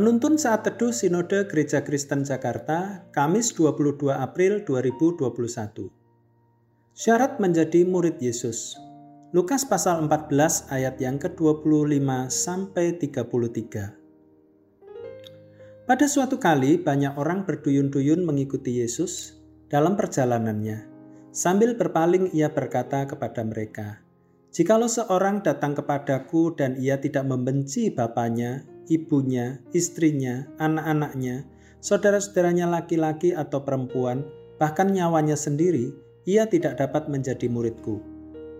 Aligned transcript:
Penuntun 0.00 0.40
saat 0.40 0.64
teduh 0.64 0.96
Sinode 0.96 1.44
Gereja 1.44 1.84
Kristen 1.84 2.24
Jakarta, 2.24 3.04
Kamis 3.12 3.52
22 3.52 4.08
April 4.08 4.64
2021. 4.64 5.92
Syarat 6.96 7.36
menjadi 7.36 7.84
murid 7.84 8.16
Yesus. 8.16 8.80
Lukas 9.36 9.68
pasal 9.68 10.00
14 10.08 10.72
ayat 10.72 10.96
yang 11.04 11.20
ke-25 11.20 12.00
sampai 12.32 12.96
33. 12.96 15.84
Pada 15.84 16.06
suatu 16.08 16.40
kali 16.40 16.80
banyak 16.80 17.20
orang 17.20 17.44
berduyun-duyun 17.44 18.24
mengikuti 18.24 18.80
Yesus 18.80 19.36
dalam 19.68 20.00
perjalanannya. 20.00 20.88
Sambil 21.28 21.76
berpaling 21.76 22.32
ia 22.32 22.48
berkata 22.48 23.04
kepada 23.04 23.44
mereka, 23.44 24.00
Jikalau 24.48 24.88
seorang 24.88 25.44
datang 25.44 25.76
kepadaku 25.76 26.56
dan 26.56 26.80
ia 26.80 26.96
tidak 26.96 27.28
membenci 27.28 27.92
bapaknya, 27.92 28.64
ibunya, 28.88 29.60
istrinya, 29.74 30.48
anak-anaknya, 30.56 31.44
saudara-saudaranya 31.82 32.70
laki-laki 32.70 33.34
atau 33.34 33.60
perempuan, 33.64 34.24
bahkan 34.56 34.88
nyawanya 34.88 35.34
sendiri, 35.34 35.92
ia 36.24 36.46
tidak 36.46 36.78
dapat 36.78 37.10
menjadi 37.10 37.50
muridku. 37.50 38.00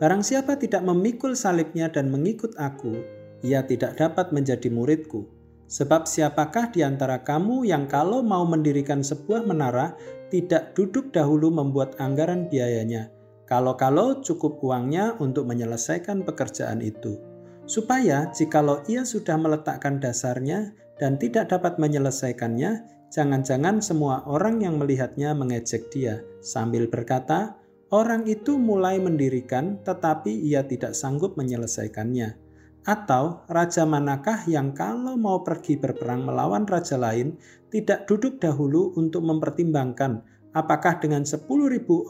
Barang 0.00 0.24
siapa 0.24 0.56
tidak 0.56 0.80
memikul 0.82 1.36
salibnya 1.36 1.92
dan 1.92 2.08
mengikut 2.08 2.56
aku, 2.56 2.98
ia 3.44 3.64
tidak 3.64 4.00
dapat 4.00 4.32
menjadi 4.32 4.72
muridku. 4.72 5.28
Sebab 5.70 6.08
siapakah 6.08 6.74
di 6.74 6.82
antara 6.82 7.22
kamu 7.22 7.62
yang 7.62 7.86
kalau 7.86 8.26
mau 8.26 8.42
mendirikan 8.42 9.06
sebuah 9.06 9.46
menara, 9.46 9.94
tidak 10.34 10.74
duduk 10.74 11.14
dahulu 11.14 11.52
membuat 11.54 11.94
anggaran 12.02 12.50
biayanya, 12.50 13.12
kalau-kalau 13.46 14.18
cukup 14.18 14.58
uangnya 14.66 15.14
untuk 15.22 15.46
menyelesaikan 15.46 16.26
pekerjaan 16.26 16.82
itu 16.82 17.29
supaya 17.70 18.26
jikalau 18.34 18.82
ia 18.90 19.06
sudah 19.06 19.38
meletakkan 19.38 20.02
dasarnya 20.02 20.74
dan 20.98 21.22
tidak 21.22 21.54
dapat 21.54 21.78
menyelesaikannya, 21.78 22.82
jangan-jangan 23.14 23.78
semua 23.78 24.26
orang 24.26 24.58
yang 24.58 24.74
melihatnya 24.74 25.30
mengejek 25.38 25.86
dia 25.94 26.18
sambil 26.42 26.90
berkata, 26.90 27.54
orang 27.94 28.26
itu 28.26 28.58
mulai 28.58 28.98
mendirikan 28.98 29.78
tetapi 29.86 30.34
ia 30.34 30.66
tidak 30.66 30.98
sanggup 30.98 31.38
menyelesaikannya. 31.38 32.34
Atau 32.82 33.46
raja 33.46 33.86
manakah 33.86 34.42
yang 34.50 34.74
kalau 34.74 35.14
mau 35.14 35.46
pergi 35.46 35.78
berperang 35.78 36.26
melawan 36.26 36.66
raja 36.66 36.98
lain 36.98 37.38
tidak 37.70 38.10
duduk 38.10 38.42
dahulu 38.42 38.98
untuk 38.98 39.22
mempertimbangkan 39.22 40.26
apakah 40.50 40.98
dengan 40.98 41.22
10.000 41.22 41.46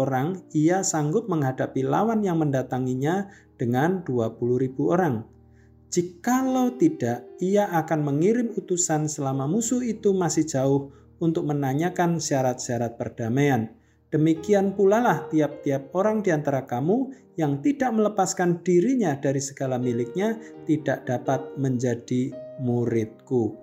orang 0.00 0.40
ia 0.56 0.80
sanggup 0.80 1.28
menghadapi 1.28 1.84
lawan 1.84 2.24
yang 2.24 2.40
mendatanginya 2.40 3.28
dengan 3.60 4.00
20.000 4.08 4.40
orang. 4.88 5.39
Jikalau 5.90 6.78
tidak, 6.78 7.26
ia 7.42 7.66
akan 7.66 8.06
mengirim 8.06 8.54
utusan 8.54 9.10
selama 9.10 9.50
musuh 9.50 9.82
itu 9.82 10.14
masih 10.14 10.46
jauh 10.46 10.94
untuk 11.18 11.50
menanyakan 11.50 12.22
syarat-syarat 12.22 12.94
perdamaian. 12.94 13.74
Demikian 14.14 14.78
pula 14.78 15.02
lah 15.02 15.26
tiap-tiap 15.26 15.90
orang 15.94 16.22
di 16.22 16.30
antara 16.30 16.62
kamu 16.62 17.10
yang 17.34 17.58
tidak 17.58 17.90
melepaskan 17.90 18.62
dirinya 18.62 19.18
dari 19.18 19.42
segala 19.42 19.82
miliknya 19.82 20.38
tidak 20.62 21.10
dapat 21.10 21.58
menjadi 21.58 22.34
muridku. 22.62 23.58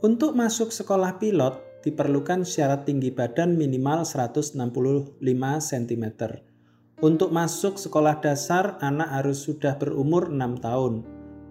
Untuk 0.00 0.32
masuk 0.36 0.72
sekolah 0.72 1.20
pilot 1.20 1.84
diperlukan 1.84 2.48
syarat 2.48 2.88
tinggi 2.88 3.12
badan 3.12 3.60
minimal 3.60 4.08
165 4.08 4.56
cm 5.60 6.04
untuk 7.04 7.28
masuk 7.28 7.76
sekolah 7.76 8.24
dasar, 8.24 8.80
anak 8.80 9.12
harus 9.20 9.44
sudah 9.44 9.76
berumur 9.76 10.32
6 10.32 10.64
tahun. 10.64 11.04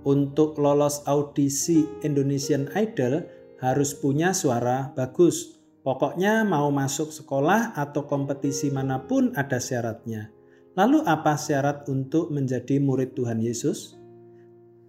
Untuk 0.05 0.57
lolos 0.57 1.05
audisi 1.05 1.85
Indonesian 2.01 2.69
Idol, 2.73 3.25
harus 3.61 3.93
punya 3.93 4.33
suara 4.33 4.89
bagus. 4.97 5.61
Pokoknya 5.85 6.41
mau 6.41 6.73
masuk 6.73 7.13
sekolah 7.13 7.77
atau 7.77 8.09
kompetisi 8.09 8.73
mana 8.73 9.05
pun 9.05 9.37
ada 9.37 9.61
syaratnya. 9.61 10.33
Lalu 10.73 11.05
apa 11.05 11.37
syarat 11.37 11.85
untuk 11.87 12.33
menjadi 12.33 12.81
murid 12.81 13.13
Tuhan 13.13 13.37
Yesus? 13.37 13.93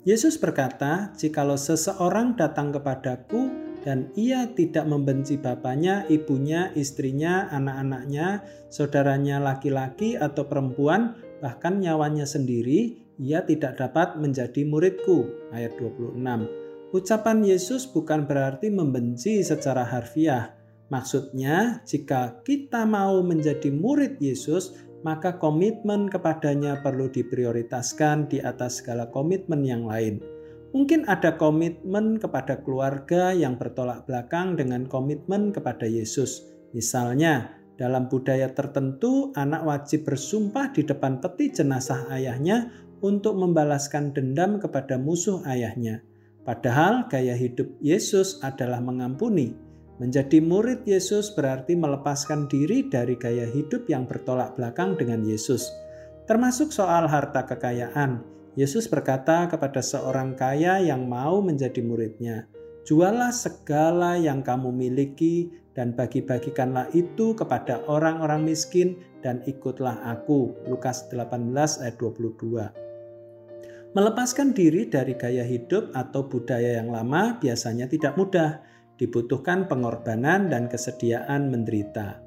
Yesus 0.08 0.40
berkata, 0.40 1.12
"Jikalau 1.20 1.60
seseorang 1.60 2.32
datang 2.32 2.72
kepadaku 2.72 3.65
dan 3.86 4.10
ia 4.18 4.50
tidak 4.50 4.82
membenci 4.90 5.38
bapaknya, 5.38 6.02
ibunya, 6.10 6.74
istrinya, 6.74 7.46
anak-anaknya, 7.54 8.42
saudaranya 8.66 9.38
laki-laki 9.38 10.18
atau 10.18 10.42
perempuan, 10.50 11.14
bahkan 11.38 11.78
nyawanya 11.78 12.26
sendiri, 12.26 12.98
ia 13.22 13.46
tidak 13.46 13.78
dapat 13.78 14.18
menjadi 14.18 14.66
muridku. 14.66 15.30
Ayat 15.54 15.78
26. 15.78 16.18
Ucapan 16.90 17.38
Yesus 17.46 17.86
bukan 17.86 18.26
berarti 18.26 18.74
membenci 18.74 19.46
secara 19.46 19.86
harfiah. 19.86 20.50
Maksudnya, 20.90 21.82
jika 21.86 22.42
kita 22.42 22.82
mau 22.90 23.22
menjadi 23.22 23.70
murid 23.70 24.18
Yesus, 24.18 24.74
maka 25.06 25.38
komitmen 25.38 26.10
kepadanya 26.10 26.82
perlu 26.82 27.06
diprioritaskan 27.06 28.26
di 28.26 28.42
atas 28.42 28.82
segala 28.82 29.06
komitmen 29.14 29.62
yang 29.62 29.86
lain. 29.86 30.35
Mungkin 30.76 31.08
ada 31.08 31.40
komitmen 31.40 32.20
kepada 32.20 32.60
keluarga 32.60 33.32
yang 33.32 33.56
bertolak 33.56 34.04
belakang 34.04 34.60
dengan 34.60 34.84
komitmen 34.84 35.48
kepada 35.48 35.88
Yesus. 35.88 36.44
Misalnya, 36.76 37.48
dalam 37.80 38.12
budaya 38.12 38.52
tertentu, 38.52 39.32
anak 39.40 39.64
wajib 39.64 40.04
bersumpah 40.04 40.76
di 40.76 40.84
depan 40.84 41.24
peti 41.24 41.48
jenazah 41.48 42.12
ayahnya 42.12 42.68
untuk 43.00 43.40
membalaskan 43.40 44.12
dendam 44.12 44.60
kepada 44.60 45.00
musuh 45.00 45.40
ayahnya. 45.48 46.04
Padahal 46.44 47.08
gaya 47.08 47.32
hidup 47.32 47.72
Yesus 47.80 48.44
adalah 48.44 48.84
mengampuni. 48.84 49.56
Menjadi 49.96 50.44
murid 50.44 50.84
Yesus 50.84 51.32
berarti 51.32 51.72
melepaskan 51.72 52.52
diri 52.52 52.84
dari 52.84 53.16
gaya 53.16 53.48
hidup 53.48 53.88
yang 53.88 54.04
bertolak 54.04 54.60
belakang 54.60 54.92
dengan 55.00 55.24
Yesus, 55.24 55.72
termasuk 56.28 56.68
soal 56.68 57.08
harta 57.08 57.48
kekayaan. 57.48 58.35
Yesus 58.56 58.88
berkata 58.88 59.44
kepada 59.52 59.84
seorang 59.84 60.32
kaya 60.32 60.80
yang 60.80 61.04
mau 61.04 61.44
menjadi 61.44 61.84
muridnya, 61.84 62.48
Jualah 62.86 63.34
segala 63.34 64.14
yang 64.14 64.46
kamu 64.46 64.70
miliki 64.70 65.50
dan 65.74 65.90
bagi-bagikanlah 65.98 66.86
itu 66.94 67.34
kepada 67.34 67.82
orang-orang 67.90 68.46
miskin 68.46 69.02
dan 69.26 69.42
ikutlah 69.42 69.98
aku. 70.06 70.54
Lukas 70.70 71.10
18 71.10 71.82
ayat 71.82 71.98
22. 71.98 73.90
Melepaskan 73.90 74.54
diri 74.54 74.86
dari 74.86 75.18
gaya 75.18 75.42
hidup 75.42 75.90
atau 75.98 76.30
budaya 76.30 76.78
yang 76.78 76.94
lama 76.94 77.42
biasanya 77.42 77.90
tidak 77.90 78.14
mudah. 78.14 78.62
Dibutuhkan 79.02 79.66
pengorbanan 79.66 80.46
dan 80.46 80.70
kesediaan 80.70 81.50
menderita. 81.50 82.25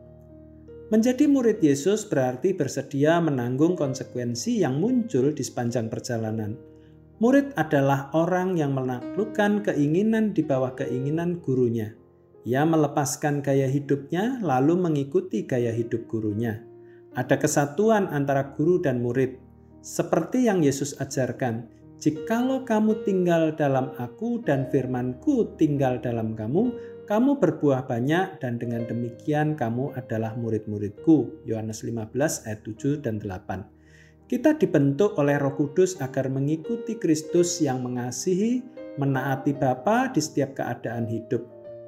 Menjadi 0.90 1.30
murid 1.30 1.62
Yesus 1.62 2.02
berarti 2.02 2.58
bersedia 2.58 3.22
menanggung 3.22 3.78
konsekuensi 3.78 4.66
yang 4.66 4.82
muncul 4.82 5.30
di 5.38 5.46
sepanjang 5.46 5.86
perjalanan. 5.86 6.58
Murid 7.22 7.54
adalah 7.62 8.10
orang 8.18 8.58
yang 8.58 8.74
menaklukkan 8.74 9.62
keinginan 9.70 10.34
di 10.34 10.42
bawah 10.42 10.74
keinginan 10.74 11.38
gurunya. 11.46 11.94
Ia 12.42 12.66
melepaskan 12.66 13.46
gaya 13.46 13.70
hidupnya 13.70 14.42
lalu 14.42 14.82
mengikuti 14.82 15.46
gaya 15.46 15.70
hidup 15.70 16.10
gurunya. 16.10 16.58
Ada 17.14 17.38
kesatuan 17.38 18.10
antara 18.10 18.58
guru 18.58 18.82
dan 18.82 19.06
murid. 19.06 19.38
Seperti 19.86 20.50
yang 20.50 20.66
Yesus 20.66 20.98
ajarkan, 20.98 21.70
jikalau 22.02 22.66
kamu 22.66 23.06
tinggal 23.06 23.54
dalam 23.54 23.94
aku 24.02 24.42
dan 24.42 24.66
firmanku 24.74 25.54
tinggal 25.54 26.02
dalam 26.02 26.34
kamu, 26.34 26.74
kamu 27.10 27.42
berbuah 27.42 27.90
banyak 27.90 28.38
dan 28.38 28.62
dengan 28.62 28.86
demikian 28.86 29.58
kamu 29.58 29.98
adalah 29.98 30.38
murid-muridku. 30.38 31.42
Yohanes 31.42 31.82
15 31.82 32.46
ayat 32.46 32.62
7 32.62 33.02
dan 33.02 33.18
8. 33.18 34.30
Kita 34.30 34.54
dibentuk 34.54 35.18
oleh 35.18 35.42
Roh 35.42 35.58
Kudus 35.58 35.98
agar 36.06 36.30
mengikuti 36.30 37.02
Kristus 37.02 37.66
yang 37.66 37.82
mengasihi, 37.82 38.62
menaati 39.02 39.58
Bapa 39.58 40.14
di 40.14 40.22
setiap 40.22 40.62
keadaan 40.62 41.10
hidup. 41.10 41.42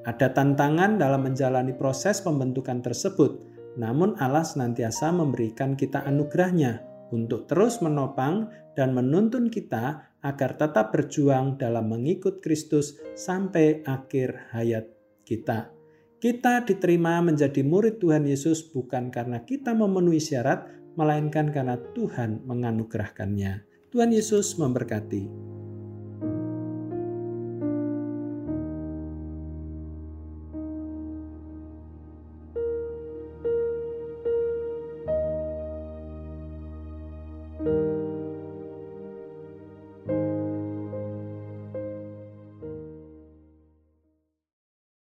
Ada 0.10 0.34
tantangan 0.34 0.98
dalam 0.98 1.22
menjalani 1.22 1.78
proses 1.78 2.18
pembentukan 2.26 2.82
tersebut, 2.82 3.46
namun 3.78 4.18
Allah 4.18 4.42
senantiasa 4.42 5.14
memberikan 5.14 5.78
kita 5.78 6.02
anugerahnya 6.02 6.82
untuk 7.14 7.46
terus 7.46 7.78
menopang 7.86 8.50
dan 8.74 8.98
menuntun 8.98 9.54
kita 9.54 10.02
agar 10.26 10.58
tetap 10.58 10.90
berjuang 10.90 11.62
dalam 11.62 11.94
mengikut 11.94 12.42
Kristus 12.42 12.98
sampai 13.14 13.86
akhir 13.86 14.50
hayat 14.58 15.01
kita. 15.32 15.72
Kita 16.20 16.68
diterima 16.68 17.24
menjadi 17.24 17.64
murid 17.64 18.04
Tuhan 18.04 18.28
Yesus 18.28 18.68
bukan 18.68 19.10
karena 19.10 19.42
kita 19.48 19.72
memenuhi 19.72 20.20
syarat, 20.20 20.68
melainkan 21.00 21.50
karena 21.56 21.80
Tuhan 21.96 22.44
menganugerahkannya. 22.44 23.64
Tuhan 23.96 24.12
Yesus 24.12 24.60
memberkati. 24.60 25.51